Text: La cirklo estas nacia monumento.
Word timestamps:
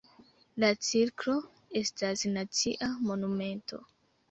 La 0.63 0.71
cirklo 0.87 1.35
estas 1.83 2.25
nacia 2.39 2.91
monumento. 3.11 3.83